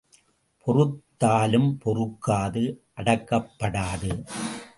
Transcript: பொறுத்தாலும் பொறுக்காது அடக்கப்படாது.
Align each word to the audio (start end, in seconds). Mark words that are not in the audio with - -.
பொறுத்தாலும் 0.67 1.69
பொறுக்காது 1.85 2.63
அடக்கப்படாது. 2.95 4.11